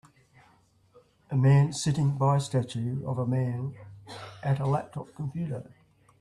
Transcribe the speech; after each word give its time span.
A 1.29 1.35
man 1.35 1.73
sitting 1.73 2.17
by 2.17 2.37
a 2.37 2.39
statue 2.39 3.05
of 3.05 3.19
a 3.19 3.27
man 3.27 3.75
at 4.41 4.59
a 4.59 4.65
laptop 4.65 5.13
computer. 5.13 5.69